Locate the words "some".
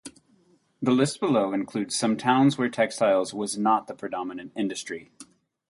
1.95-2.17